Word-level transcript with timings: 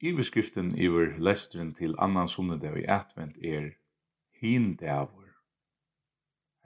Iverskriften 0.00 0.78
iver 0.78 1.18
lestren 1.18 1.74
til 1.76 1.94
annan 1.98 2.28
sunnedag 2.28 2.78
i 2.80 2.86
advent 2.88 3.36
er 3.44 3.66
Hindavur. 4.40 5.26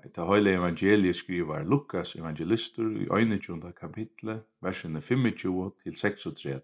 Eta 0.05 0.23
høyle 0.29 0.53
evangeliet 0.55 1.17
skrivar 1.19 1.65
Lukas 1.67 2.13
evangelistur 2.15 2.93
i 2.95 3.09
21. 3.11 3.73
kapitle, 3.73 4.37
versene 4.63 5.01
25 5.03 5.73
til 5.83 5.97
36. 5.97 6.61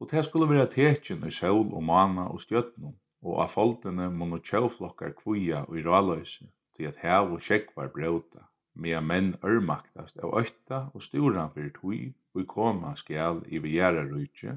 Og 0.00 0.10
det 0.10 0.24
skulle 0.24 0.48
være 0.50 0.66
tekjen 0.72 1.22
i 1.28 1.30
sol 1.30 1.70
og 1.70 1.84
mana 1.84 2.24
og 2.26 2.40
stjøtnum, 2.42 2.96
og 3.22 3.42
av 3.44 3.52
foldene 3.52 4.08
munn 4.10 4.34
og 4.34 4.42
tjåflokkar 4.42 5.12
kvuja 5.20 5.60
og 5.68 5.78
i 5.78 5.84
raløyse, 5.86 6.48
til 6.74 6.88
at 6.90 6.98
hev 7.04 7.36
og 7.36 7.44
sjekvar 7.46 7.92
brauta, 7.94 8.42
mea 8.74 8.98
menn 9.00 9.36
ørmaktast 9.44 10.18
av 10.18 10.34
øyta 10.42 10.80
og 10.94 11.06
sturan 11.06 11.54
fyrir 11.54 11.70
tui 11.78 12.00
og 12.34 12.42
i 12.42 12.48
koma 12.56 12.96
skjal 12.98 13.44
i 13.46 13.62
vi 13.62 13.76
gjerarutje, 13.76 14.56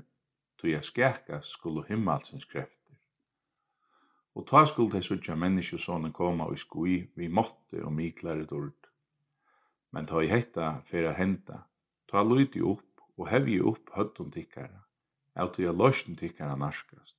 tog 0.64 0.72
jeg 0.72 0.84
skæka 0.84 1.40
skulle 1.42 1.84
himmalsens 1.88 2.46
krefter. 2.46 2.96
Og 4.36 4.46
ta 4.48 4.62
skulle 4.66 4.96
de 4.96 5.02
suttja 5.04 5.36
menneskjøsonen 5.36 6.14
koma 6.16 6.46
og 6.48 6.58
skui 6.58 7.02
vi 7.20 7.28
måtte 7.28 7.82
og 7.84 7.92
miklare 7.94 8.46
dord. 8.46 8.88
Men 9.92 10.08
ta 10.08 10.22
i 10.24 10.30
hetta 10.32 10.70
fyrir 10.88 11.18
henda, 11.18 11.58
ta 12.08 12.24
luiti 12.24 12.62
upp 12.62 13.04
og 13.18 13.28
hevji 13.28 13.60
upp 13.60 13.92
høttum 13.98 14.32
tikkara, 14.32 14.86
av 15.36 15.52
tog 15.52 15.66
jeg 15.66 15.76
løsden 15.76 16.16
tikkara 16.16 16.56
narskast. 16.56 17.18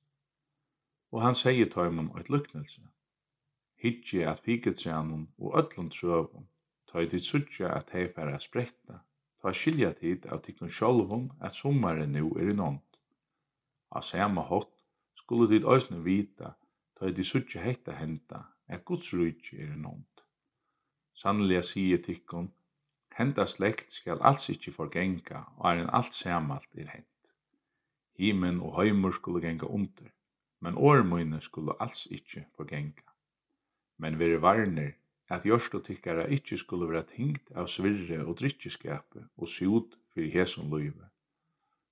Og 1.13 1.21
han 1.21 1.37
sier 1.37 1.69
imun 1.85 2.09
eit 2.17 2.33
luknelse. 2.33 2.81
Hittje 3.77 4.25
at 4.25 4.41
fiketsjanun 4.41 5.27
og 5.37 5.53
öllum 5.61 5.93
trøvum, 5.93 6.49
ta 6.89 6.99
i 6.99 7.07
tid 7.13 7.21
suttja 7.21 7.69
at 7.77 7.93
hei 7.93 8.07
færa 8.09 8.39
spretta, 8.39 9.03
ta 9.41 9.53
skilja 9.53 9.93
tid 9.93 10.25
av 10.25 10.41
tikkun 10.41 10.73
sjolvum 10.73 11.29
at 11.39 11.53
sommaren 11.53 12.11
nu 12.11 12.33
er 12.41 12.49
i 12.49 12.57
nånd. 12.57 12.81
Av 13.95 14.03
samme 14.03 14.41
hot, 14.49 14.71
skulle 15.15 15.47
dit 15.47 15.63
òsne 15.63 16.01
vita, 16.03 16.49
da 16.99 17.11
de 17.15 17.23
suttje 17.23 17.61
heita 17.63 17.93
henta, 17.95 18.41
at 18.67 18.83
Guds 18.83 19.13
rujtje 19.15 19.61
er 19.63 19.77
nånt. 19.79 20.23
Sannelig 21.15 21.61
sier 21.69 22.01
tikkun, 22.03 22.49
henta 23.15 23.45
slekt 23.47 23.95
skal 23.95 24.19
alls 24.19 24.49
ikkje 24.51 24.73
forgenga, 24.75 25.45
og 25.55 25.69
er 25.71 25.85
en 25.85 25.93
alt 25.99 26.17
samalt 26.17 26.75
er 26.75 26.91
hent. 26.91 27.31
Himen 28.19 28.59
og 28.59 28.75
heimur 28.81 29.15
skulle 29.15 29.43
genga 29.47 29.71
under, 29.79 30.11
men 30.59 30.75
årmøyne 30.75 31.39
skulle 31.47 31.79
alls 31.79 32.03
ikkje 32.11 32.45
forgenga. 32.59 33.07
Men 33.97 34.19
veri 34.19 34.41
varner, 34.43 34.91
at 35.31 35.47
jørst 35.47 35.79
og 35.79 35.87
tikkara 35.87 36.27
ikkje 36.35 36.59
skulle 36.65 36.91
vera 36.91 37.07
tingt 37.07 37.55
av 37.55 37.71
svirre 37.71 38.25
og 38.27 38.35
drittjeskape 38.43 39.23
og 39.39 39.49
sjod 39.49 39.95
fyrir 40.11 40.35
hesson 40.35 40.67
løyve 40.69 41.07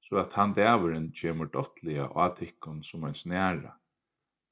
så 0.04 0.20
at 0.20 0.34
han 0.34 0.54
dæveren 0.54 1.12
kjemur 1.16 1.50
dottliga 1.54 2.10
atikkon 2.26 2.84
som 2.84 3.06
ein 3.08 3.16
snæra. 3.16 3.72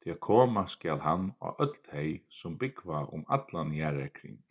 Til 0.01 0.15
a 0.15 0.17
koma 0.27 0.65
skal 0.67 0.99
han 0.99 1.31
og 1.39 1.59
öll 1.61 1.77
hei 1.91 2.21
som 2.29 2.57
byggva 2.57 3.05
om 3.13 3.25
allan 3.29 3.73
gjerra 3.75 4.07
kring. 4.07 4.43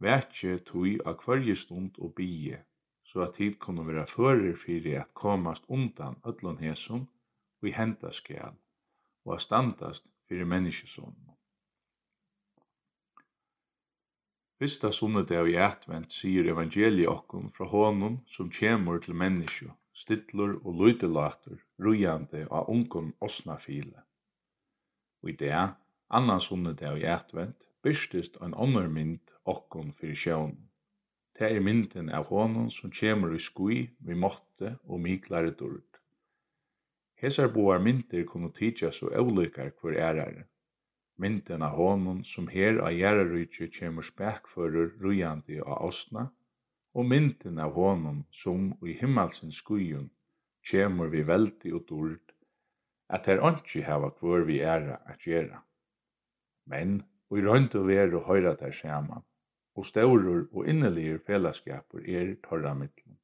Vætje 0.00 0.58
tui 0.58 0.98
a 1.06 1.12
hverje 1.12 1.56
stund 1.56 1.98
og 1.98 2.14
bie, 2.14 2.64
så 3.04 3.20
at 3.26 3.34
tid 3.34 3.58
kunne 3.58 3.86
vera 3.86 4.06
fører 4.06 4.56
fyrir 4.56 5.00
at 5.00 5.14
komast 5.14 5.64
undan 5.68 6.16
öllon 6.24 6.58
hesum 6.58 7.08
vi 7.60 7.70
henta 7.70 8.12
skal, 8.12 8.56
og 9.24 9.34
a 9.34 9.38
standast 9.38 10.06
fyrir 10.28 10.44
menneskesonum. 10.44 11.36
Fyrsta 14.58 14.90
sunnet 14.92 15.30
av 15.32 15.48
i 15.48 15.56
atvendt 15.56 16.12
sier 16.12 16.48
evangeliet 16.52 17.08
okkom 17.08 17.52
fra 17.56 17.68
honom 17.68 18.18
som 18.28 18.50
kjemur 18.52 18.98
til 19.04 19.14
menneskju, 19.14 19.70
stillur 19.92 20.58
og 20.64 20.74
lutilatur, 20.80 21.58
rujande 21.78 22.46
av 22.50 22.70
ungun 22.70 23.12
osna 23.20 23.56
file. 23.58 24.04
Og 25.22 25.34
i 25.34 25.36
det, 25.42 25.56
annan 26.10 26.40
sunne 26.40 26.74
det 26.74 26.88
og 26.88 27.00
jætvent, 27.02 27.68
byrstist 27.82 28.40
en 28.44 28.54
onnur 28.54 28.88
mynd 28.88 29.32
okkon 29.44 29.92
fyrir 29.96 30.16
sjón. 30.16 30.56
Det 31.36 31.48
er 31.48 31.64
mynden 31.64 32.10
av 32.12 32.28
honom 32.28 32.68
som 32.70 32.92
kjemur 32.92 33.34
i 33.34 33.40
skui, 33.40 33.80
vi 34.00 34.14
måtte 34.14 34.74
og 34.84 35.00
miklare 35.00 35.54
dord. 35.56 35.86
Hesar 37.20 37.48
boar 37.52 37.80
myndir 37.84 38.26
kunne 38.28 38.52
tidsja 38.52 38.90
så 38.92 39.10
eulykar 39.16 39.72
hver 39.80 39.96
ærare. 39.96 40.44
Mynden 41.20 41.62
av 41.62 41.76
honom 41.76 42.22
som 42.24 42.48
her 42.48 42.80
av 42.80 42.94
jærarytje 42.96 43.68
kjemur 43.68 44.04
spekfører 44.04 44.94
rujande 45.00 45.60
av 45.66 45.84
osna, 45.88 46.30
og 46.94 47.06
mynden 47.06 47.58
av 47.58 47.76
honom 47.78 48.24
som 48.30 48.72
i 48.86 48.96
himmelsens 48.98 49.60
skujun 49.62 50.10
kjemur 50.66 51.10
vi 51.12 51.22
veldig 51.26 51.72
og 51.74 51.86
dord, 51.88 52.34
at 53.08 53.26
her 53.26 53.42
anki 53.46 53.82
hava 53.82 54.10
kvör 54.10 54.44
vi 54.46 54.60
æra 54.60 55.00
at 55.06 55.26
gjera. 55.26 55.62
Men, 56.66 57.00
og 57.30 57.38
i 57.38 57.46
røynd 57.46 57.74
og 57.74 57.86
veru 57.88 58.20
høyra 58.26 58.54
der 58.54 58.72
saman, 58.72 59.24
og 59.74 59.86
staurur 59.86 60.46
og 60.52 60.68
innelir 60.68 61.18
fellesskapur 61.26 62.04
er 62.06 62.34
torra 62.44 62.74
mittlum. 62.74 63.16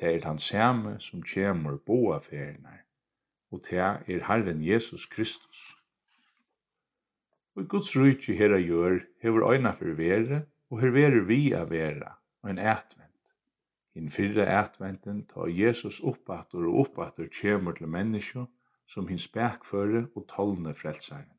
Det 0.00 0.14
er 0.14 0.26
han 0.26 0.38
samme 0.38 0.98
som 1.00 1.22
kjemur 1.22 1.78
boa 1.86 2.18
ferinar, 2.18 2.82
og 3.50 3.62
det 3.68 3.78
er 3.78 4.24
Herren 4.26 4.62
Jesus 4.62 5.06
Kristus. 5.06 5.74
Og 7.54 7.68
Guds 7.68 7.96
rujtje 7.96 8.34
herra 8.34 8.58
gjør, 8.58 8.98
hever 9.22 9.52
øyna 9.52 9.70
for 9.70 9.94
vere, 9.94 10.46
og 10.70 10.80
her 10.80 10.90
vere 10.90 11.22
vi 11.26 11.52
a 11.52 11.62
vera, 11.64 12.16
og 12.44 12.50
en 12.50 12.58
ætvend. 12.58 13.12
Hinn 13.94 14.10
fyrre 14.10 14.44
ætventen 14.60 15.22
ta 15.30 15.46
Jesus 15.48 16.00
oppater 16.04 16.66
og 16.68 16.80
oppater 16.82 17.28
kjemur 17.32 17.72
til 17.78 17.88
menneskjo 17.88 18.44
som 18.86 19.08
hinn 19.08 19.22
spekføre 19.22 20.02
og 20.14 20.26
tollne 20.28 20.74
frelsaren. 20.76 21.30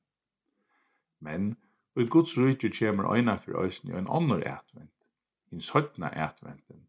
Men, 1.20 1.52
og 1.96 2.02
i 2.02 2.08
Guds 2.16 2.34
rydde 2.38 2.72
kjemur 2.74 3.12
øyna 3.14 3.36
for 3.44 3.62
øysen 3.62 3.92
og 3.92 4.00
en 4.00 4.10
annor 4.10 4.42
ætvent, 4.42 5.06
hinn 5.52 5.62
søtna 5.62 6.10
ætventen, 6.26 6.82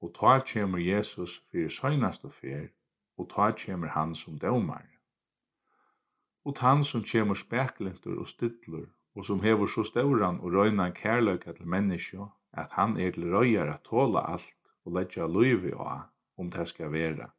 og 0.00 0.14
ta 0.20 0.38
kjemur 0.52 0.78
Jesus 0.78 1.40
fyrir 1.50 1.68
søgnast 1.68 2.24
og 2.24 2.32
fyr, 2.32 2.68
og 3.18 3.30
ta 3.34 3.50
kjemur 3.50 3.90
han 3.96 4.14
som 4.14 4.38
dømar. 4.38 4.86
Og 6.44 6.54
han 6.60 6.84
som 6.84 7.02
kjemur 7.02 7.34
speklintur 7.34 8.20
og 8.20 8.28
stidlur, 8.28 8.86
og 9.14 9.24
som 9.24 9.42
hever 9.42 9.66
så 9.66 9.82
stauran 9.82 10.40
og 10.40 10.52
røyna 10.52 10.90
kærløyka 10.90 11.52
til 11.52 11.68
menneskjo, 11.68 12.28
at 12.62 12.70
han 12.78 12.96
er 12.96 13.10
til 13.14 13.30
røyar 13.34 13.72
at 13.74 13.84
tåla 13.88 14.24
alt 14.34 14.60
og 14.84 14.98
leggja 14.98 15.26
løyvi 15.26 15.72
av 15.72 16.04
om 16.36 16.50
det 16.50 16.66
skal 16.68 16.92
vera, 16.92 17.30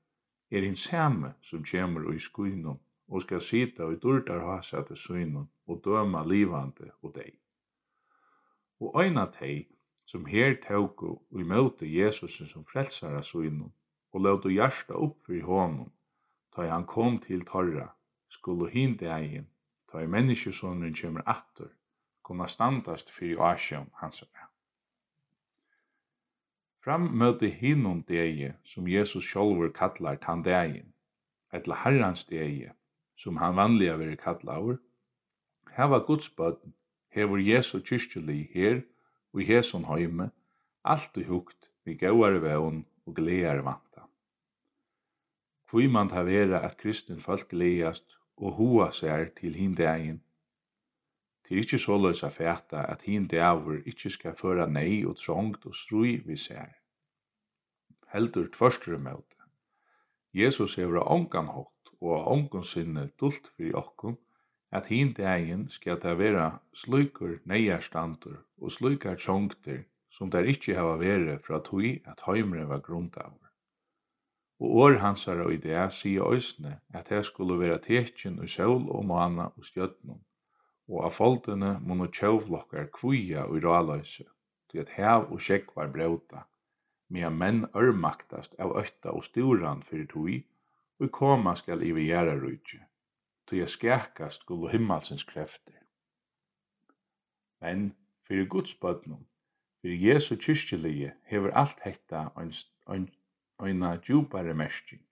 er 0.52 0.66
hinn 0.66 0.80
samme 0.80 1.34
som 1.42 1.64
kjemur 1.64 2.14
i 2.14 2.20
skuinum 2.20 2.80
og 3.08 3.22
skal 3.22 3.42
sita 3.42 3.86
og 3.86 4.02
durdar 4.04 4.44
hasa 4.48 4.82
til 4.88 4.98
suinum 4.98 5.48
og 5.68 5.82
døma 5.86 6.24
livande 6.24 6.92
og 7.02 7.16
deg. 7.16 7.34
Og 8.80 9.02
øyna 9.04 9.26
teg 9.32 9.68
som 10.06 10.26
her 10.26 10.56
tauku 10.68 11.10
og 11.16 11.42
imøte 11.42 11.88
Jesus 11.90 12.42
som 12.52 12.66
frelsar 12.72 13.18
av 13.18 13.24
suinum 13.24 13.72
og 14.14 14.22
lautu 14.22 14.50
hjarta 14.50 14.96
upp 15.06 15.18
fyrir 15.28 15.48
honum 15.50 15.92
ta 16.56 16.68
han 16.72 16.86
kom 16.86 17.20
til 17.20 17.46
torra 17.52 17.88
skulle 18.30 18.70
hin 18.72 18.98
degin 19.02 19.48
ta 19.92 20.04
i 20.04 20.12
menneskesonren 20.16 20.96
kjemur 21.02 21.26
attur 21.36 21.72
kunna 22.24 22.48
standast 22.48 23.12
fyrir 23.18 23.42
asjom 23.52 23.90
hans 24.02 24.24
Fram 26.86 27.08
møte 27.18 27.48
hinum 27.50 28.04
degi 28.06 28.52
som 28.72 28.86
Jesus 28.86 29.26
sjálfur 29.26 29.72
kallar 29.74 30.20
tann 30.22 30.44
degin, 30.46 30.92
etla 31.50 31.80
herrans 31.82 32.28
degi, 32.30 32.68
som 33.18 33.40
han 33.42 33.56
vanliga 33.58 33.96
veri 33.98 34.14
kallaur, 34.22 34.78
hava 35.78 35.98
Guds 36.06 36.30
bøtten, 36.38 36.76
hevur 37.10 37.42
Jesu 37.42 37.80
kyrkjuli 37.82 38.38
her 38.54 38.84
og 39.34 39.42
i 39.42 39.48
hesson 39.50 39.88
heime, 39.90 40.30
alt 40.84 41.18
og 41.18 41.26
hugt 41.32 41.72
vi 41.90 41.98
gauar 41.98 42.38
vevun 42.44 42.84
og 43.08 43.18
glear 43.18 43.64
vanta. 43.66 44.06
Kvui 45.66 45.90
man 45.90 46.14
ta 46.14 46.22
vera 46.30 46.62
at 46.70 46.78
kristin 46.78 47.18
folk 47.18 47.50
gleast 47.50 48.20
og 48.38 48.60
hua 48.60 48.92
seg 48.94 49.34
til 49.42 49.58
hin 49.58 49.74
degin, 49.74 50.22
Det 51.46 51.54
er 51.54 51.62
ikkje 51.62 51.78
så 51.84 51.96
løs 52.02 52.24
av 52.26 52.32
fæta 52.34 52.88
at 52.90 53.04
hin 53.06 53.28
dæver 53.30 53.84
ikkje 53.92 54.10
skal 54.16 54.34
føra 54.40 54.66
nei 54.66 55.04
og 55.06 55.20
trångt 55.22 55.68
og 55.70 55.76
strui 55.78 56.16
vi 56.26 56.38
ser. 56.42 56.72
Heldur 58.14 58.48
tvørstur 58.56 58.98
med 58.98 59.22
det. 59.22 59.44
Jesus 60.42 60.76
hever 60.82 61.04
av 61.04 61.12
ongan 61.14 61.54
hatt 61.54 61.94
og 62.00 62.10
av 62.16 62.32
ongan 62.34 62.66
sinne 62.66 63.06
dult 63.22 63.52
fyrir 63.54 63.78
okkum 63.84 64.18
at 64.74 64.90
hin 64.90 65.14
dægen 65.14 65.70
skal 65.70 66.02
ta 66.02 66.18
vera 66.18 66.50
slukur 66.74 67.38
neiarstandur 67.46 68.42
og 68.58 68.74
slukar 68.74 69.22
trångter 69.22 69.84
som 70.10 70.34
der 70.34 70.50
ikkje 70.50 70.80
hava 70.82 70.98
vere 70.98 71.40
fra 71.46 71.62
tui 71.62 72.00
at 72.10 72.26
heimre 72.26 72.66
var 72.74 72.82
grundaver. 72.82 73.52
Og 74.60 74.78
år 74.82 74.98
hansara 75.06 75.46
og 75.46 75.54
idea 75.54 75.90
sier 75.94 76.26
òsne 76.26 76.80
at 76.90 77.14
det 77.14 77.26
skulle 77.30 77.60
vera 77.62 77.78
tekjen 77.78 78.40
og 78.40 78.50
sjål 78.50 78.88
og 78.90 79.06
mana 79.06 79.52
og 79.54 79.68
stjøtnum 79.70 80.25
og 80.88 81.06
av 81.08 81.14
foldene 81.18 81.76
munnu 81.82 82.08
tjovlokkar 82.14 82.90
kvuja 82.94 83.46
og 83.50 83.64
raløyse, 83.66 84.26
til 84.70 84.84
at 84.84 84.92
hev 84.98 85.30
og 85.32 85.42
sjekk 85.42 85.74
var 85.78 85.92
brauta, 85.94 86.46
medan 87.10 87.38
menn 87.42 87.64
ørmaktast 87.78 88.58
av 88.62 88.76
øtta 88.82 89.14
og 89.14 89.26
sturan 89.26 89.84
fyrir 89.86 90.08
tui, 90.12 90.38
og 91.00 91.12
koma 91.12 91.56
skal 91.60 91.84
i 91.84 91.92
vi 91.96 92.08
gjerra 92.10 92.36
rujtje, 92.40 92.82
til 93.48 93.62
jeg 93.62 93.74
skakast 93.74 94.46
og 94.50 94.70
himmelsens 94.72 95.26
krefter. 95.28 95.78
Men 97.62 97.92
fyrir 98.28 98.48
gudsbøtnum, 98.50 99.26
fyrir 99.82 100.14
Jesu 100.14 100.36
kyrkjelige, 100.38 101.14
hever 101.30 101.54
alt 101.58 101.82
hekta 101.84 102.30
oina 103.60 103.96
djupare 103.98 104.54
mersking. 104.54 105.04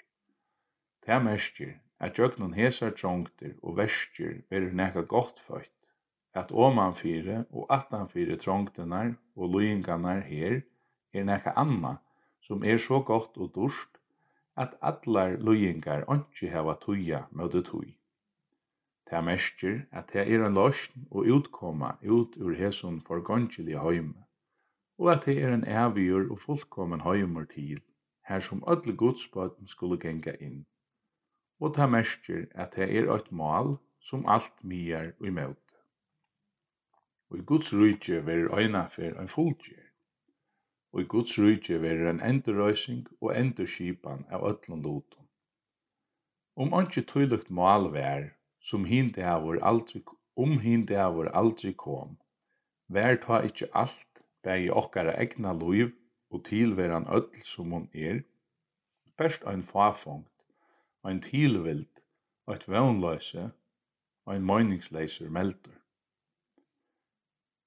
Det 1.05 1.19
mersker 1.23 1.79
at 2.03 2.17
gjøgnun 2.19 2.55
hesar 2.57 2.91
trongter 2.99 3.53
og 3.63 3.77
verskjer 3.79 4.39
verur 4.51 4.73
nekka 4.79 5.03
gott 5.15 5.39
føyt, 5.47 5.71
at 6.41 6.51
omanfyre 6.65 7.43
og 7.51 7.69
atanfyre 7.77 8.35
trongtenar 8.41 9.13
og 9.35 9.53
loyinganar 9.55 10.23
her 10.29 10.61
er 11.13 11.27
nekka 11.29 11.53
anna 11.63 11.97
som 12.47 12.63
er 12.63 12.81
så 12.85 12.99
gott 13.11 13.37
og 13.37 13.53
durst 13.55 14.01
at 14.63 14.73
allar 14.89 15.37
loyingar 15.47 16.03
onki 16.15 16.49
hava 16.55 16.75
tuja 16.81 17.21
møte 17.31 17.61
tuj. 17.69 17.93
Ta 19.07 19.21
mersker 19.21 19.79
at 19.91 20.11
ta 20.11 20.25
er 20.25 20.43
en 20.47 20.57
løsn 20.57 21.07
og 21.11 21.31
utkoma 21.37 21.95
ut 22.03 22.35
ur 22.37 22.55
for 22.73 22.99
forgåndselige 23.07 23.79
heime, 23.79 24.25
og 24.97 25.11
at 25.13 25.23
ta 25.25 25.31
er 25.31 25.53
en 25.53 25.67
evigur 25.67 26.31
og 26.31 26.39
fullkomen 26.39 27.01
heimur 27.07 27.45
til, 27.55 27.81
her 28.27 28.39
som 28.39 28.63
alle 28.67 28.95
godsbøten 28.95 29.67
skulle 29.67 29.99
genga 29.99 30.35
inn 30.39 30.65
og 31.63 31.71
ta 31.75 31.85
mersker 31.87 32.43
at 32.59 32.75
det 32.75 32.89
er 32.91 33.05
eit 33.13 33.29
mal 33.31 33.77
som 34.03 34.25
alt 34.27 34.63
mier 34.67 35.13
og 35.19 35.27
imot. 35.29 35.59
Og 37.31 37.39
i 37.39 37.45
Guds 37.51 37.69
rujtje 37.73 38.19
verir 38.27 38.51
øyna 38.51 38.81
fyrir 38.91 39.15
en 39.21 39.31
fulltjer. 39.31 39.85
Og 40.93 41.01
i 41.01 41.07
Guds 41.13 41.37
rujtje 41.39 41.79
verur 41.81 42.09
en 42.11 42.19
endurrøysing 42.29 43.05
og 43.21 43.31
endurskipan 43.39 44.25
av 44.29 44.43
ötlun 44.49 44.83
lotum. 44.83 45.23
Om 46.59 46.75
anki 46.81 47.05
tøylukt 47.13 47.49
mal 47.49 47.87
vær, 47.95 48.27
som 48.59 48.83
hindi 48.85 49.23
havur 49.23 49.57
aldri, 49.71 50.03
om 50.35 50.59
hindi 50.59 50.99
havur 50.99 51.31
aldri 51.31 51.71
kom, 51.85 52.19
vær 52.91 53.17
ta 53.23 53.39
ikkje 53.47 53.71
alt, 53.73 54.21
bægi 54.43 54.69
okkara 54.83 55.15
egna 55.23 55.55
luiv 55.55 55.95
og 56.29 56.43
tilveran 56.51 57.07
öll 57.07 57.31
som 57.47 57.71
hon 57.71 57.89
er, 57.93 58.21
best 59.17 59.47
ein 59.47 59.63
fafong 59.63 60.27
ein 61.03 61.19
tilvild, 61.19 62.03
eit 62.47 62.63
vannløse, 62.71 63.49
ein 64.31 64.45
meiningsleiser 64.47 65.31
meldur. 65.35 65.75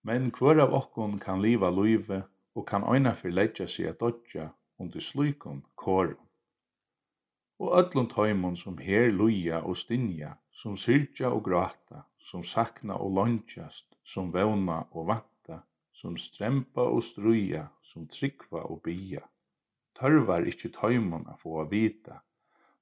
Men 0.08 0.30
hver 0.32 0.62
av 0.64 0.72
okkon 0.78 1.18
kan 1.20 1.42
liva 1.44 1.68
luive 1.68 2.22
og 2.56 2.64
kan 2.70 2.86
eina 2.88 3.12
fyrir 3.18 3.36
leggja 3.36 3.66
seg 3.68 3.90
at 3.90 4.00
dodja 4.00 4.48
under 4.80 5.04
slukon 5.04 5.60
kåren. 5.76 6.20
Og 7.60 7.72
öllum 7.80 8.08
tøymon 8.12 8.56
som 8.60 8.76
her 8.80 9.08
luja 9.12 9.62
og 9.64 9.76
stinja, 9.80 10.34
som 10.52 10.76
syrja 10.76 11.30
og 11.32 11.44
grata, 11.44 12.04
som 12.20 12.44
sakna 12.44 12.96
og 13.00 13.14
longjast, 13.16 13.96
som 14.04 14.32
vevna 14.32 14.82
og 14.92 15.08
vatta, 15.12 15.62
som 15.92 16.16
strempa 16.20 16.84
og 16.84 17.02
struja, 17.04 17.66
som 17.82 18.04
tryggva 18.08 18.64
og 18.68 18.82
bia. 18.84 19.24
Tørvar 19.96 20.44
ikkje 20.48 20.72
tøymon 20.76 21.24
a 21.32 21.36
få 21.40 21.62
a 21.62 21.68
vita 21.68 22.20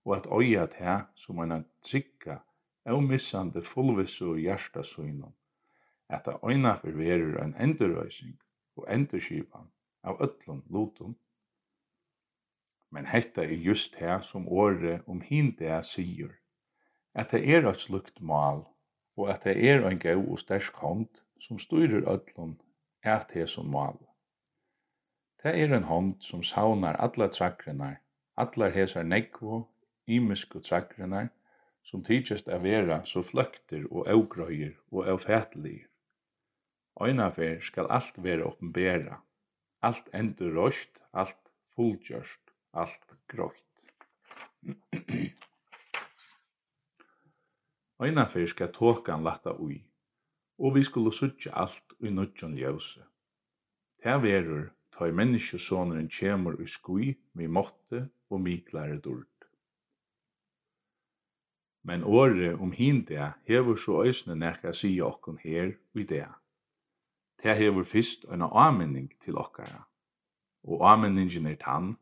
og 0.05 0.17
at 0.17 0.27
øya 0.27 0.67
det 0.67 1.05
som 1.15 1.39
en 1.39 1.65
trygga, 1.83 2.37
avmissande 2.85 3.63
fullvissu 3.63 4.31
og 4.31 4.39
hjertasøgnon, 4.39 5.35
at 6.09 6.27
det 6.27 6.37
øyna 6.45 6.75
forverer 6.75 7.43
en 7.45 7.55
endurøysing 7.61 8.37
og 8.77 8.87
endurskipan 8.93 9.71
av 10.05 10.21
öllum 10.21 10.63
lutum. 10.71 11.17
Men 12.91 13.07
hetta 13.07 13.43
er 13.43 13.57
just 13.57 13.97
det 13.99 14.25
som 14.25 14.49
åre 14.49 15.01
om 15.07 15.21
hin 15.21 15.55
det 15.59 15.81
sier, 15.87 16.31
at 17.15 17.33
det 17.33 17.43
er 17.49 17.67
et 17.69 17.81
slukt 17.81 18.21
mal, 18.21 18.65
og 19.17 19.31
at 19.31 19.45
det 19.45 19.57
er 19.71 19.87
en 19.89 19.99
gau 19.99 20.33
og 20.33 20.39
stersk 20.39 20.77
hånd 20.77 21.09
som 21.41 21.59
styrer 21.59 22.05
öllum 22.05 22.59
at 23.03 23.31
det 23.35 23.49
som 23.51 23.67
mal. 23.67 23.97
Det 25.43 25.53
er 25.61 25.75
en 25.77 25.85
hånd 25.85 26.15
som 26.21 26.43
saunar 26.43 26.97
alla 26.97 27.29
trakrenar, 27.29 27.97
allar 28.37 28.71
hesar 28.71 29.03
negvo 29.03 29.65
imisku 30.07 30.61
trakrinar, 30.61 31.29
som 31.83 32.03
tidsjast 32.05 32.49
a 32.49 32.59
vera 32.59 33.03
så 33.05 33.23
fløkter 33.23 33.85
og 33.91 34.09
augrøyir 34.09 34.77
og 34.91 35.09
aufætligir. 35.13 35.87
Øynafer 37.01 37.61
skal 37.61 37.87
alt 37.91 38.23
vera 38.23 38.47
oppenbera, 38.47 39.21
alt 39.83 40.09
endur 40.15 40.55
rost, 40.57 41.03
alt 41.13 41.51
fullgjørst, 41.75 42.41
alt 42.73 43.17
grøyt. 43.29 43.61
Øynafer 48.03 48.47
skal 48.47 48.73
tåkan 48.73 49.25
lata 49.25 49.53
ui, 49.59 49.83
og 50.59 50.75
vi 50.75 50.83
skulle 50.83 51.13
suttja 51.13 51.53
alt 51.53 51.93
ui 52.01 52.11
nudjon 52.11 52.57
ljøse. 52.57 53.03
Ta 54.03 54.17
verur, 54.23 54.71
ta 54.93 55.09
i 55.09 55.13
menneskesoneren 55.13 56.09
kjemur 56.09 56.59
ui 56.61 56.67
skui, 56.71 57.15
vi 57.35 57.47
måtte 57.47 58.09
og 58.31 58.41
miklare 58.41 58.99
dord 59.01 59.34
men 61.85 62.05
året 62.05 62.61
om 62.61 62.73
hindea 62.73 63.33
hever 63.45 63.77
så 63.77 64.03
øysene 64.05 64.35
nekka 64.41 64.73
si 64.73 65.01
okkon 65.01 65.39
her 65.43 65.75
ui 65.95 66.05
dea. 66.09 66.31
Det 67.43 67.57
hever 67.57 67.85
fyrst 67.85 68.25
en 68.33 68.43
avmenning 68.43 69.11
til 69.21 69.37
okkara, 69.37 69.83
og 70.65 70.85
avmenningen 70.91 71.47
er 71.47 71.59
tann, 71.61 71.97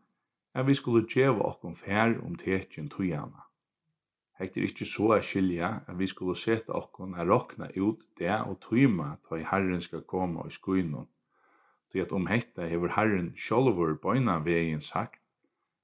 at 0.54 0.66
vi 0.66 0.74
skulle 0.74 1.06
djeva 1.08 1.48
okkon 1.48 1.74
fær 1.76 2.14
om 2.22 2.36
tekjen 2.38 2.88
tujana. 2.92 3.42
Hekt 4.38 4.56
er 4.56 4.68
ikkje 4.68 4.86
så 4.86 5.08
a 5.16 5.18
skilja 5.22 5.72
at 5.88 5.98
vi 5.98 6.06
skulle 6.06 6.38
seta 6.38 6.76
okkon 6.78 7.16
a 7.18 7.26
rokna 7.26 7.68
ut 7.76 8.06
det 8.18 8.38
og 8.46 8.60
tujma 8.62 9.16
ta 9.26 9.40
i 9.40 9.48
herren 9.50 9.80
skal 9.80 10.06
koma 10.06 10.46
og 10.46 10.54
skuinun, 10.54 11.10
tog 11.92 12.02
at 12.06 12.14
om 12.14 12.30
hekta 12.30 12.70
hever 12.70 12.94
herren 12.94 13.32
sjolvor 13.36 13.98
bøyna 14.02 14.38
vegin 14.46 14.80
sagt 14.80 15.20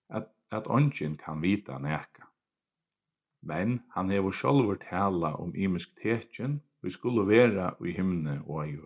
at, 0.08 0.30
at 0.50 0.70
ongin 0.70 1.18
kan 1.18 1.42
vita 1.42 1.78
neka 1.82 2.27
men 3.40 3.80
han 3.94 4.10
hevur 4.10 4.32
sjálvur 4.32 4.78
tala 4.82 5.34
um 5.42 5.52
imisk 5.54 5.94
tekin, 6.02 6.60
vi 6.82 6.90
skulle 6.90 7.26
vera 7.26 7.70
í 7.80 7.94
himne 7.96 8.40
og 8.46 8.64
ei. 8.64 8.76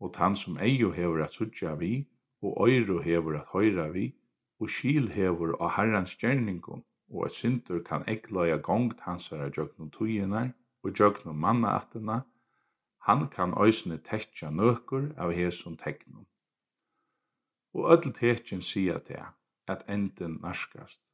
Og 0.00 0.12
tann 0.14 0.36
sum 0.36 0.58
eiu 0.58 0.92
hevur 0.92 1.22
at 1.24 1.34
søgja 1.34 1.74
vi, 1.80 2.06
og 2.42 2.68
øyru 2.68 3.00
hevur 3.02 3.38
at 3.40 3.48
høyra 3.52 3.88
vi, 3.92 4.14
og 4.60 4.70
skil 4.70 5.08
hevur 5.12 5.56
av 5.60 5.72
herrans 5.76 6.16
gjerningum, 6.20 6.84
og 7.08 7.26
at 7.26 7.36
syndur 7.40 7.82
kan 7.84 8.04
egløya 8.08 8.56
gongt 8.68 9.00
hansara 9.00 9.48
gjøgnum 9.48 9.90
tuginar, 9.90 10.52
og 10.82 10.92
gjøgnum 10.92 11.36
mannaattina, 11.36 12.20
han 13.08 13.28
kan 13.28 13.54
øysene 13.56 13.98
tekja 13.98 14.50
nøkur 14.50 15.12
av 15.16 15.32
hesum 15.32 15.76
tegnum. 15.76 16.26
Og 17.76 17.92
öll 17.92 18.12
tekjen 18.12 18.62
sia 18.62 18.98
til 18.98 19.22
at 19.68 19.84
enden 19.88 20.40
narskast 20.42 21.05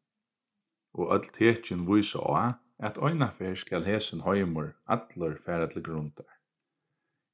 og 0.95 1.13
öll 1.15 1.29
tekjen 1.37 1.87
vísa 1.89 2.21
á 2.21 2.59
at 2.83 2.99
einafer 2.99 3.55
skal 3.55 3.85
hesen 3.87 4.25
heimur 4.27 4.73
allur 4.87 5.37
færa 5.47 5.67
til 5.71 5.83
grundar. 5.83 6.29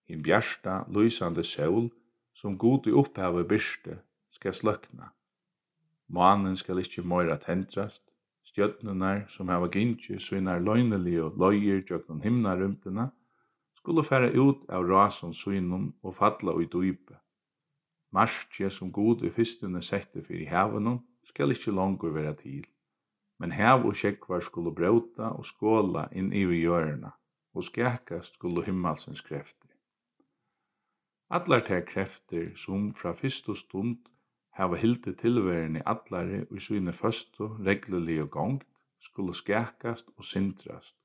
Hin 0.08 0.22
bjarsta, 0.22 0.84
lysande 0.88 1.44
sol, 1.44 1.90
som 2.34 2.58
god 2.58 2.86
i 2.86 2.92
opphavet 2.92 3.48
byrste, 3.48 3.98
skal 4.30 4.54
sløkna. 4.54 5.10
Manen 6.08 6.56
skal 6.56 6.78
ikkje 6.80 7.04
meira 7.04 7.36
tendrast, 7.36 8.04
stjøtnunar 8.48 9.26
som 9.28 9.48
hava 9.52 9.68
gynnsi 9.68 10.16
svinar 10.20 10.62
løgnelig 10.64 11.18
og 11.24 11.36
løyer 11.42 11.82
tjøknum 11.88 12.22
himnarumtina, 12.24 13.10
skulle 13.76 14.04
færa 14.04 14.30
ut 14.32 14.64
av 14.68 14.88
rasen 14.88 15.34
svinum 15.34 15.92
og 16.02 16.16
falla 16.16 16.54
ui 16.56 16.68
dype. 16.72 17.18
Marskje 18.12 18.70
som 18.72 18.92
god 18.92 19.24
i 19.24 19.30
fyrstunne 19.32 19.82
sette 19.84 20.24
fyrir 20.24 20.48
havenum 20.48 21.02
skal 21.28 21.52
ikkje 21.52 21.74
langur 21.76 22.14
vera 22.16 22.32
til 22.36 22.64
men 23.38 23.52
hev 23.52 23.86
og 23.86 23.96
sjekkvar 23.96 24.42
skulle 24.44 24.74
brauta 24.74 25.30
og 25.38 25.46
skåla 25.46 26.08
inn 26.12 26.32
i 26.32 26.44
hjørna, 26.44 27.12
og 27.54 27.64
skækast 27.64 28.38
skulle 28.38 28.64
himmelsens 28.66 29.22
krefter. 29.26 29.70
Allar 31.30 31.60
tær 31.66 31.84
krefter 31.86 32.54
som 32.56 32.92
fra 32.94 33.12
fyrst 33.12 33.48
og 33.52 33.58
stund 33.60 33.98
hava 34.58 34.78
hildi 34.80 35.12
tilverðin 35.22 35.78
i 35.78 35.86
allari 35.92 36.40
og 36.48 36.54
i 36.58 36.62
syne 36.66 36.94
føstu 37.00 37.44
reglulig 37.66 38.22
og 38.22 38.30
gongt, 38.36 38.66
skulle 38.98 39.34
skækast 39.34 40.08
og 40.16 40.24
sindrast, 40.24 40.96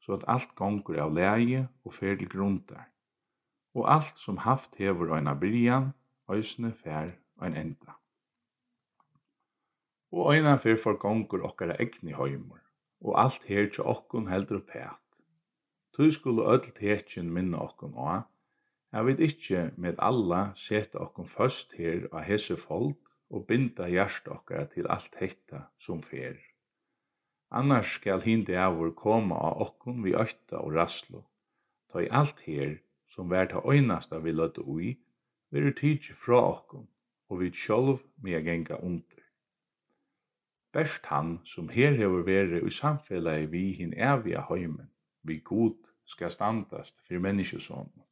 så 0.00 0.16
at 0.16 0.24
alt 0.32 0.54
gongur 0.56 0.96
av 1.02 1.12
leie 1.12 1.66
og 1.84 1.92
fer 1.94 2.16
til 2.16 2.30
og 3.76 3.92
alt 3.92 4.16
som 4.16 4.38
haft 4.40 4.78
hevur 4.80 5.12
eina 5.12 5.34
byrjan, 5.36 5.90
òsne 6.32 6.72
fer 6.72 7.10
ein 7.44 7.56
enda 7.60 7.98
og 10.16 10.34
øynan 10.34 10.62
fyrir 10.62 10.78
for 10.82 10.96
gongur 11.02 11.44
okkara 11.48 11.76
egni 11.84 12.14
heimur, 12.16 12.62
og 13.00 13.18
alt 13.24 13.44
her 13.50 13.68
til 13.68 13.84
okkun 13.94 14.30
heldur 14.32 14.62
upp 14.62 14.70
hæt. 14.72 15.02
Tu 15.96 16.10
skulle 16.10 16.48
öll 16.52 16.72
tekin 16.78 17.32
minna 17.32 17.60
okkun 17.68 17.94
á, 17.96 18.24
jeg 18.92 19.06
vet 19.06 19.20
ikke 19.20 19.70
med 19.76 19.98
alla 19.98 20.40
seta 20.56 20.98
okkom 21.04 21.26
først 21.28 21.74
her 21.76 22.06
av 22.12 22.22
hese 22.24 22.56
folk, 22.56 23.00
og 23.30 23.46
binda 23.46 23.88
hjärst 23.90 24.28
okkara 24.30 24.68
til 24.72 24.86
alt 24.88 25.18
hetta 25.20 25.66
som 25.78 26.00
fer. 26.02 26.38
Annars 27.50 27.96
skal 27.98 28.22
hindi 28.22 28.54
avur 28.54 28.92
koma 28.94 29.36
av 29.48 29.60
okkun 29.66 30.02
vi 30.04 30.14
ötta 30.14 30.62
og 30.62 30.76
raslo, 30.78 31.24
ta 31.90 32.00
i 32.00 32.08
alt 32.20 32.40
her 32.46 32.78
som 33.10 33.30
vær 33.30 33.50
ta 33.50 33.62
øynasta 33.64 34.22
vi 34.22 34.32
løtta 34.32 34.62
ui, 34.62 34.94
veru 35.50 35.74
tidsi 35.74 36.14
fra 36.14 36.40
okkun, 36.54 36.88
og 37.28 37.40
vi 37.40 37.50
sjolv 37.52 38.00
med 38.22 38.38
a 38.38 38.42
genga 38.48 38.78
under. 38.82 39.25
Best 40.76 41.06
han 41.08 41.38
som 41.48 41.68
her 41.72 41.94
hever 41.96 42.24
vere 42.26 42.58
i 42.60 42.70
samfelagi 42.70 43.46
vi 43.48 43.60
hin 43.78 43.94
evige 43.96 44.42
heimen, 44.48 44.90
vi 45.22 45.38
god 45.38 45.76
skal 46.04 46.30
standast 46.30 46.98
for 47.06 47.22
menneskesånden. 47.26 48.02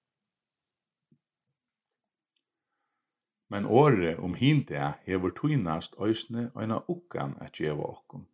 Men 3.53 3.67
året 3.67 4.17
om 4.19 4.35
hinta 4.35 4.93
hever 5.05 5.35
tøynast 5.41 5.99
øysne 6.01 6.47
eina 6.57 6.81
ukkan 6.89 7.37
at 7.41 7.53
gjeva 7.61 7.85
okkom, 7.91 8.25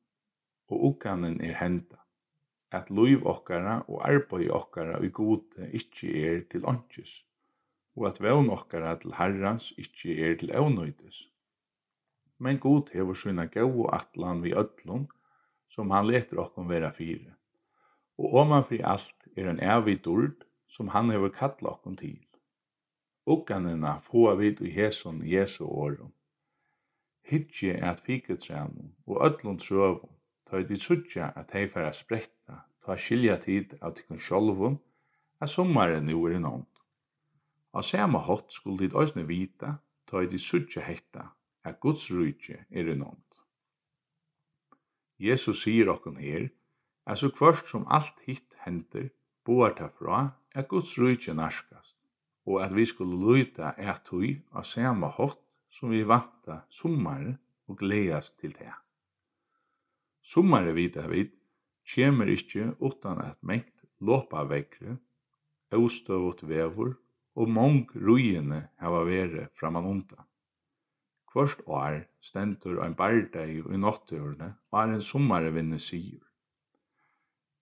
Og 0.69 0.85
ukkanen 0.91 1.41
er 1.41 1.59
henda. 1.59 1.99
At 2.71 2.91
loiv 2.91 3.27
okkara 3.27 3.81
og 3.89 4.07
arbeid 4.09 4.51
okkara 4.51 5.03
i 5.03 5.11
gode 5.11 5.67
ikkje 5.73 6.15
er 6.29 6.41
til 6.51 6.65
åndkjus. 6.65 7.27
Og 7.97 8.07
at 8.07 8.23
vevn 8.23 8.51
okkara 8.51 8.95
til 9.03 9.19
herrans 9.19 9.73
ikkje 9.79 10.15
er 10.29 10.39
til 10.39 10.55
evnøytis 10.55 11.27
men 12.40 12.59
god 12.59 12.90
hefur 12.94 13.18
sína 13.23 13.47
góu 13.52 13.87
atlan 13.92 14.40
við 14.44 14.56
öllum, 14.62 15.06
som 15.68 15.90
han 15.94 16.09
leter 16.09 16.40
okkom 16.40 16.68
vera 16.73 16.90
fyrir. 16.97 17.35
Og 18.18 18.35
oman 18.42 18.64
fyrir 18.68 18.88
alt 18.88 19.28
er 19.37 19.50
en 19.52 19.61
evig 19.61 20.00
dord, 20.04 20.47
som 20.68 20.88
han 20.94 21.12
hefur 21.12 21.35
kalla 21.37 21.75
okkom 21.75 21.97
til. 22.00 22.18
Ugganina 23.26 23.99
fåa 24.06 24.35
vid 24.40 24.62
i 24.64 24.70
hesun 24.75 25.20
Jesu 25.26 25.64
årum. 25.64 26.12
Hitje 27.28 27.76
er 27.76 27.90
at 27.92 28.00
fiketrenum 28.06 28.94
og 29.06 29.20
öllum 29.26 29.59
trøvum, 29.61 30.16
ta 30.49 30.59
i 30.59 30.66
dit 30.66 30.82
suttja 30.82 31.30
at 31.37 31.52
hei 31.54 31.68
færa 31.68 31.92
spretta, 31.94 32.64
ta 32.82 32.97
skilja 32.97 33.37
tid 33.44 33.76
av 33.80 33.94
tikkun 33.94 34.18
sjolvum, 34.18 34.80
at 35.40 35.52
sommaren 35.52 36.09
nu 36.09 36.16
er 36.26 36.38
i 36.38 36.40
nånd. 36.42 36.66
Av 37.73 37.85
sama 37.87 38.18
hot 38.18 38.50
skulle 38.52 38.87
dit 38.87 38.97
òsne 38.97 39.26
vita, 39.28 39.76
ta 40.09 40.25
i 40.25 40.30
dit 40.32 40.42
suttja 40.42 40.82
hetta, 40.82 41.28
at 41.64 41.81
Guds 41.81 42.11
rujtje 42.11 42.64
er 42.71 42.88
i. 42.95 42.99
Jesus 45.21 45.62
sier 45.64 45.90
okken 45.93 46.17
her, 46.17 46.49
at 47.07 47.21
så 47.21 47.29
kvart 47.29 47.67
som 47.69 47.85
alt 47.93 48.21
hitt 48.25 48.57
hender, 48.64 49.11
boar 49.45 49.75
ta 49.76 49.90
fra 49.93 50.21
at 50.57 50.69
Guds 50.69 50.97
rujtje 50.99 51.35
narskast, 51.37 51.97
og 52.49 52.62
at 52.64 52.73
vi 52.76 52.87
skulle 52.88 53.19
luta 53.21 53.75
et 53.76 54.09
hui 54.09 54.38
av 54.52 54.64
samme 54.64 55.11
hot 55.19 55.40
som 55.69 55.93
vi 55.93 56.02
vanta 56.02 56.62
sommar 56.73 57.37
og 57.69 57.79
gledas 57.79 58.33
til 58.40 58.57
det. 58.57 58.73
Sommare 60.23 60.73
vita 60.73 61.07
vid, 61.11 61.35
kjemer 61.85 62.33
ikkje 62.33 62.73
utan 62.81 63.21
at 63.21 63.38
mengt 63.43 63.85
lopa 64.00 64.47
vekkre, 64.49 64.97
austøvot 65.76 66.43
vevor, 66.49 66.97
og 67.37 67.49
mong 67.49 67.93
rujene 67.95 68.64
hava 68.81 69.05
vere 69.07 69.49
framan 69.59 69.87
undan. 69.87 70.30
Kvørst 71.31 71.61
år 71.67 72.01
stendur 72.27 72.81
ein 72.83 72.97
bardeg 72.99 73.61
i 73.63 73.79
notturne, 73.79 74.55
var 74.75 74.91
en 74.91 75.03
sommare 75.03 75.53
vinne 75.55 75.79
sigur. 75.79 76.25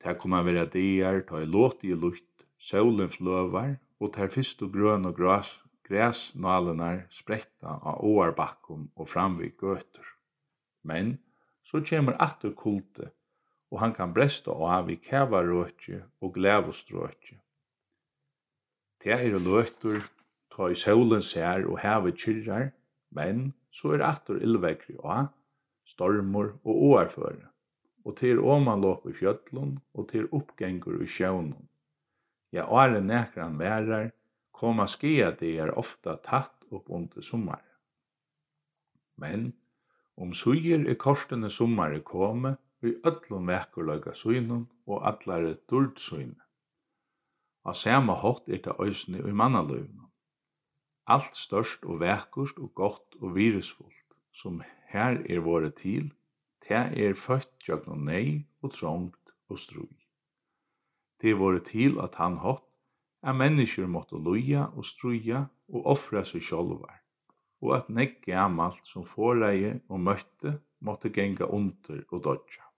Det 0.01 0.15
kunne 0.23 0.41
være 0.47 0.65
dier, 0.73 1.21
ta 1.29 1.43
i 1.43 1.49
låt 1.49 1.85
i 1.85 1.93
lukt, 1.93 2.47
solen 2.59 3.11
fløvar, 3.13 3.75
og 4.01 4.15
ta 4.15 4.29
fyrst 4.33 4.63
og 4.65 4.73
grøn 4.73 5.05
og 5.11 5.17
græs, 5.19 5.51
græsnalenar 5.89 7.03
spretta 7.13 7.75
av 7.83 8.01
åarbakkum 8.05 8.89
og 8.97 9.09
framvig 9.09 9.55
gøtur. 9.61 10.07
Men 10.85 11.19
så 11.65 11.83
kjemur 11.85 12.17
atur 12.25 12.55
kulte, 12.57 13.11
og 13.71 13.83
han 13.83 13.93
kan 13.93 14.15
bresta 14.17 14.55
av 14.55 14.89
i 14.89 14.97
kævarøtje 14.97 16.03
og 16.23 16.35
glævostrøtje. 16.39 17.37
Det 19.03 19.13
er 19.13 19.39
løtur, 19.45 20.01
ta 20.55 20.71
i 20.73 20.79
solen 20.79 21.23
sær 21.23 21.69
og 21.69 21.83
hevet 21.85 22.17
kyrrar, 22.17 22.71
men 23.15 23.53
så 23.71 23.95
er 23.97 24.05
aftur 24.07 24.41
illvekri 24.43 24.97
og 24.99 25.29
stormur 25.89 26.53
og 26.65 26.83
oarføre, 26.89 27.49
og 28.05 28.17
til 28.21 28.41
åmanlåp 28.41 29.07
i 29.09 29.15
fjöllun 29.17 29.79
og 29.95 30.09
til 30.13 30.29
oppgengur 30.33 31.01
i 31.03 31.09
sjøvnun. 31.09 31.69
Ja, 32.53 32.65
åren 32.65 33.09
nekran 33.09 33.59
værar, 33.61 34.11
koma 34.53 34.87
skia 34.87 35.31
det 35.41 35.55
er 35.61 35.75
ofta 35.79 36.17
tatt 36.25 36.65
opp 36.73 36.89
under 36.91 37.25
sommar. 37.25 37.65
Men, 39.17 39.53
om 40.17 40.33
suger 40.35 40.85
er 40.89 40.99
korstene 40.99 41.51
sommar 41.51 41.95
komme, 42.05 42.57
vi 42.81 42.95
öllum 43.11 43.49
vekkurløyga 43.51 44.15
suinun 44.15 44.69
og 44.87 45.07
allare 45.11 45.57
durdsuyne. 45.71 46.39
Av 47.67 47.75
sama 47.75 48.15
hatt 48.23 48.49
er 48.49 48.63
det 48.65 48.77
òsne 48.79 49.21
i 49.21 49.35
mannaløyvnum 49.35 50.08
alt 51.09 51.37
størst 51.37 51.87
og 51.89 52.01
vekkurst 52.03 52.59
og 52.61 52.75
gott 52.77 53.17
og 53.21 53.35
virusfullt, 53.37 54.17
som 54.33 54.61
her 54.93 55.21
er 55.25 55.41
våre 55.45 55.71
til, 55.73 56.11
te 56.65 56.77
er 56.77 57.17
født 57.17 57.55
gjøgn 57.65 58.05
nei 58.09 58.45
og 58.63 58.75
trångt 58.77 59.33
og 59.49 59.61
strui. 59.61 59.97
Det 61.19 61.33
er 61.33 61.41
våre 61.41 61.63
til 61.65 61.99
at 62.03 62.19
han 62.21 62.39
hatt, 62.45 62.65
at 63.23 63.35
mennesker 63.35 63.89
måtte 63.91 64.21
loja 64.23 64.69
og 64.77 64.87
struja 64.87 65.47
og 65.73 65.89
offra 65.95 66.23
seg 66.29 66.45
sjolvar, 66.45 67.01
og 67.65 67.75
at 67.81 67.89
nek 67.91 68.21
gamalt 68.27 68.87
som 68.87 69.07
foreie 69.09 69.79
og 69.89 70.05
møtte 70.07 70.59
måtte 70.85 71.11
genga 71.11 71.49
under 71.51 72.05
og 72.13 72.23
dodja. 72.25 72.69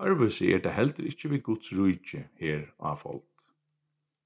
Arvus 0.00 0.40
er 0.42 0.62
det 0.64 0.72
heldur 0.72 1.06
ikkje 1.06 1.30
vi 1.34 1.42
Guds 1.44 1.74
rujtje 1.76 2.24
her 2.40 2.64
av 2.80 3.02
folk. 3.04 3.29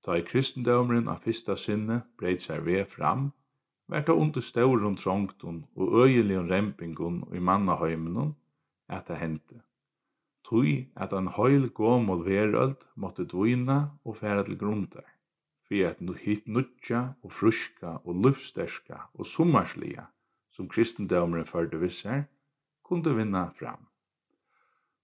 Ta 0.05 0.19
i 0.21 0.25
kristendomren 0.29 1.09
av 1.09 1.23
fyrsta 1.25 1.57
sinne 1.57 2.03
breit 2.21 2.43
seg 2.45 2.67
ved 2.67 2.91
fram, 2.93 3.31
vært 3.89 4.11
det 4.11 4.17
under 4.21 4.45
stauren 4.45 4.99
trångton 5.01 5.63
og 5.81 5.95
øyeligen 6.05 6.51
rempingun 6.51 7.23
i 7.33 7.41
mannahøymenon 7.41 8.35
at 8.89 9.09
det 9.09 9.17
hendte. 9.23 9.63
Tui 10.45 10.75
at 11.01 11.15
en 11.17 11.31
høyl 11.39 11.71
gåmål 11.73 12.25
veröld 12.27 12.85
måtte 13.01 13.25
dvina 13.25 13.79
og 14.05 14.19
færa 14.21 14.45
til 14.45 14.59
grundar, 14.61 15.07
for 15.65 15.89
at 15.89 16.03
nu 16.05 16.13
hit 16.13 16.45
nutja 16.49 17.15
og 17.23 17.33
fruska 17.33 17.97
og 18.05 18.21
lufsterska 18.27 18.99
og 19.15 19.27
sommarslia 19.27 20.05
som 20.53 20.69
kristendømeren 20.69 21.49
førte 21.49 21.81
visser, 21.81 22.27
kunde 22.85 23.17
vinna 23.17 23.47
fram. 23.57 23.89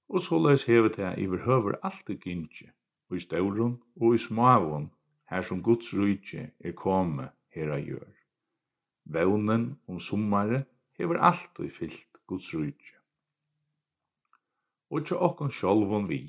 Og 0.09 0.21
så 0.21 0.37
hevet 0.67 0.99
jeg 0.99 1.19
i 1.19 1.27
verhøver 1.27 1.81
alt 1.83 2.05
det 2.07 2.21
gynnsi, 2.21 2.69
og 3.11 3.17
i 3.17 3.21
stauron 3.21 3.77
og 4.01 4.15
i 4.15 4.19
smavon, 4.19 4.91
her 5.31 5.43
som 5.43 5.63
Guds 5.63 5.91
rujtje 5.95 6.51
er 6.61 6.73
kome 6.79 7.29
her 7.55 7.73
a 7.75 7.79
gjør. 7.83 8.11
Vevnen 9.05 9.65
om 9.89 10.01
sommare 10.01 10.65
hever 10.99 11.19
alt 11.19 11.59
og 11.59 11.71
fyllt 11.75 12.21
Guds 12.27 12.55
rujtje. 12.55 12.97
Og 14.91 15.07
tja 15.07 15.19
okkon 15.19 15.51
sjolvon 15.55 16.09
vi. 16.11 16.23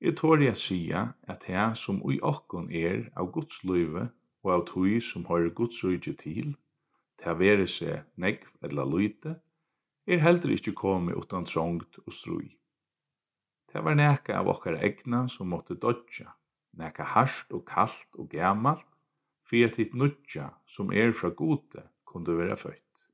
Jeg 0.00 0.16
tår 0.16 0.42
jeg 0.44 0.56
sia 0.56 1.04
at 1.34 1.44
her 1.48 1.74
som 1.78 2.00
ui 2.04 2.18
okkon 2.20 2.70
er 2.72 3.06
av 3.16 3.30
Guds 3.32 3.62
løyve 3.64 4.08
og 4.42 4.52
av 4.56 4.66
tui 4.68 5.00
som 5.00 5.24
har 5.28 5.48
Guds 5.60 5.84
rujtje 5.84 6.16
til, 6.24 6.56
til 7.20 7.32
å 7.32 7.38
være 7.38 7.68
seg 7.70 8.08
negv 8.16 8.48
eller 8.64 8.88
løyte, 8.88 9.36
er 10.06 10.24
heldur 10.24 10.56
ikkje 10.56 10.74
komi 10.74 11.14
utan 11.14 11.46
trångt 11.46 12.00
og 12.02 12.12
strui. 12.12 12.50
Det 13.72 13.80
var 13.80 13.96
neka 13.96 14.36
av 14.36 14.48
okkar 14.52 14.76
egna 14.84 15.22
som 15.32 15.48
måtte 15.48 15.74
dodja, 15.80 16.34
neka 16.76 17.06
harsht 17.14 17.54
og 17.56 17.64
kallt 17.68 18.18
og 18.20 18.28
gammalt, 18.34 18.88
fyrir 19.48 19.70
at 19.70 19.78
hitt 19.80 19.94
nudja 19.96 20.50
som 20.68 20.92
er 20.92 21.14
fra 21.16 21.30
gode 21.38 21.86
kunde 22.04 22.36
vera 22.36 22.56
født. 22.60 23.06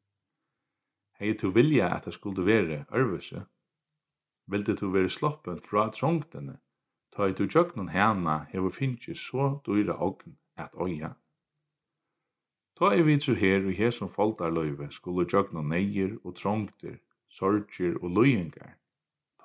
Hei 1.18 1.30
tu 1.38 1.52
vilja 1.54 1.92
at 1.94 2.08
det 2.08 2.14
skulle 2.16 2.46
være 2.46 2.80
ørvuse, 2.94 3.44
vildi 4.50 4.74
tu 4.80 4.90
være 4.90 5.10
sloppen 5.14 5.60
fra 5.62 5.86
trongtene, 5.94 6.56
ta 7.14 7.30
i 7.30 7.38
tu 7.38 7.46
tjøknon 7.46 7.92
hana 7.94 8.40
hefur 8.50 8.74
finnje 8.74 9.14
så 9.14 9.48
dyra 9.66 9.94
ogn 10.08 10.34
at 10.58 10.74
oia. 10.74 11.12
Ta 12.78 12.92
i 12.94 13.06
vitsu 13.06 13.34
her 13.38 13.62
og 13.62 13.78
her 13.78 13.94
som 13.94 14.10
foldarløyve 14.10 14.90
skulle 14.94 15.26
tjøknon 15.30 15.70
neier 15.70 16.18
og 16.24 16.34
trongter, 16.42 16.98
sorgir 17.30 17.98
og 18.02 18.10
løyengar, 18.18 18.74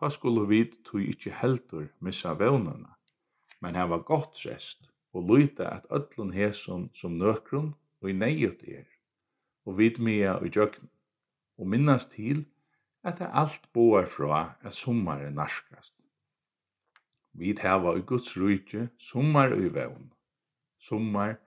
ta 0.04 0.10
skulle 0.12 0.44
vit 0.50 0.74
tog 0.84 1.00
ikkje 1.00 1.32
heldur 1.40 1.86
missa 2.04 2.34
vevnana, 2.36 2.90
men 3.64 3.78
hava 3.80 4.02
gott 4.04 4.42
rest 4.44 4.90
og 5.16 5.30
lyta 5.30 5.70
at 5.78 5.86
öllun 5.98 6.34
hesun 6.36 6.90
som 7.00 7.14
nøkrun 7.22 7.70
og 8.02 8.10
i 8.12 8.16
neiut 8.24 8.66
er, 8.68 8.84
og 9.64 9.78
vit 9.78 10.02
mea 10.04 10.34
i 10.44 10.52
jøgn, 10.52 10.90
og 11.56 11.70
minnast 11.72 12.12
til 12.18 12.42
at 13.08 13.22
det 13.22 13.30
alt 13.44 13.70
boar 13.72 14.10
fra 14.16 14.42
at 14.60 14.76
sommare 14.76 15.30
narskast. 15.32 15.96
Vit 17.40 17.64
hava 17.64 17.96
i 17.96 18.04
Guds 18.12 18.36
rujtje 18.36 18.90
sommar 19.00 19.56
i 19.56 19.72
vevn, 19.78 20.12
sommar 20.90 21.38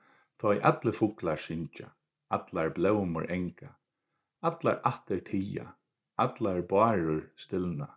ta 0.41 0.57
i 0.57 0.65
alle 0.73 0.97
fuglar 0.97 1.37
sinja, 1.37 1.93
allar 2.33 2.73
blåmor 2.81 3.29
enka, 3.29 3.75
allar 4.41 4.81
atter 4.95 5.21
tia, 5.29 5.69
allar 6.17 6.65
barur 6.73 7.27
stillna, 7.37 7.93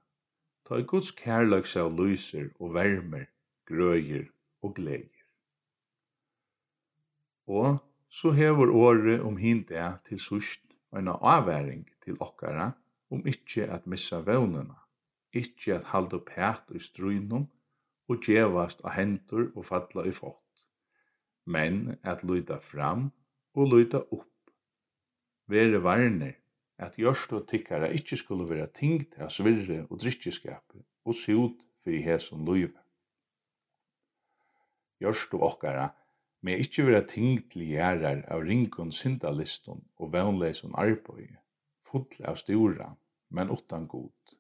ta 0.70 0.78
i 0.78 0.86
Guds 0.86 1.10
kærløkse 1.18 1.82
av 1.82 1.96
lyser 1.98 2.52
og 2.62 2.76
vermer, 2.76 3.26
grøyer 3.66 4.28
og 4.62 4.76
gleier. 4.78 5.24
Og 7.50 7.80
så 8.10 8.36
hever 8.38 8.70
året 8.70 9.24
om 9.26 9.40
hinde 9.42 9.88
til 10.06 10.22
sust 10.22 10.62
og 10.92 11.00
en 11.00 11.10
avværing 11.10 11.88
til 12.06 12.20
okkara 12.22 12.68
om 13.10 13.26
ikkje 13.26 13.66
at 13.74 13.88
missa 13.90 14.20
vevnena, 14.22 14.78
ikkje 15.34 15.80
at 15.80 15.90
halda 15.90 16.20
pæt 16.28 16.70
i 16.78 16.82
strynum 16.86 17.48
og 18.10 18.22
djevast 18.26 18.86
av 18.86 18.94
hendur 18.94 19.50
og 19.56 19.66
falla 19.66 20.06
i 20.06 20.14
fått, 20.14 20.66
men 21.50 21.98
at 22.04 22.22
lyda 22.22 22.60
fram 22.62 23.10
og 23.58 23.74
lyda 23.74 24.04
opp. 24.06 24.54
Vere 25.50 25.82
varner 25.82 26.38
at 26.80 26.96
gjørstu 27.00 27.42
tykkara 27.48 27.90
ikkje 27.96 28.18
skulle 28.22 28.48
vera 28.50 28.68
tingt 28.80 29.18
av 29.20 29.32
svirre 29.36 29.82
og 29.90 30.00
drikkjeskapi 30.04 30.84
og 31.06 31.18
sjút 31.18 31.64
fyrir 31.84 32.06
hesum 32.08 32.46
løyve. 32.48 32.80
og 35.04 35.44
okkara 35.50 35.90
med 36.42 36.60
ikkje 36.64 36.86
vera 36.88 37.02
tingt 37.04 37.52
til 37.52 37.68
gjerrar 37.68 38.24
av 38.32 38.44
ringun 38.48 38.92
syndalistum 38.92 39.82
og 39.98 40.14
vannleisun 40.14 40.76
arboi, 40.76 41.28
full 41.84 42.08
av 42.24 42.36
stora, 42.36 42.96
men 43.30 43.52
utan 43.52 43.88
god. 43.88 44.36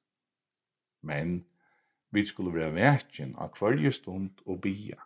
Men 1.01 1.45
vi 2.11 2.25
skulle 2.25 2.53
vera 2.53 2.71
vekkin 2.71 3.35
av 3.37 3.51
kvarje 3.55 3.91
stund 3.91 4.41
og 4.45 4.61
bia. 4.61 4.99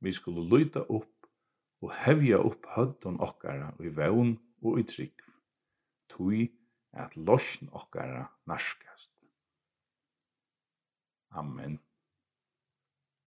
Vi 0.00 0.12
skulle 0.12 0.48
lyta 0.48 0.84
opp 0.88 1.28
og 1.84 1.92
hevja 2.04 2.40
upp 2.40 2.66
høddun 2.76 3.20
okkara 3.20 3.72
i 3.80 3.92
vevn 3.92 4.36
og 4.64 4.80
i 4.80 4.88
trygg 4.88 5.23
tui 6.14 6.46
at 6.92 7.16
losn 7.16 7.68
okkara 7.72 8.28
narskast. 8.46 9.10
Amen. 11.34 11.80